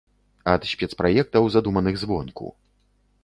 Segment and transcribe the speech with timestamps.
[0.53, 2.47] Ад спецпраектаў, задуманых звонку.